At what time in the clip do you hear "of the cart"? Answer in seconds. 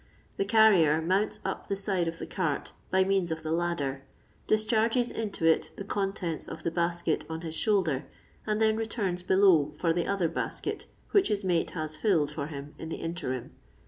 2.07-2.71